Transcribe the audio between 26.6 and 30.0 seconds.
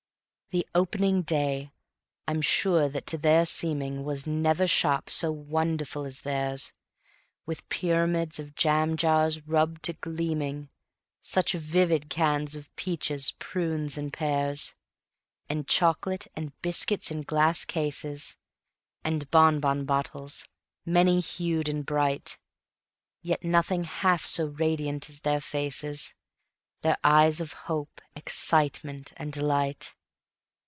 Their eyes of hope, excitement and delight.